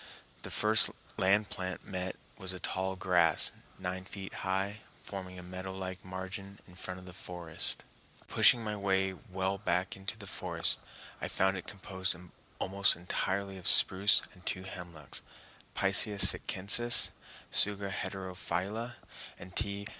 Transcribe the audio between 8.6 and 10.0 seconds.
my way well back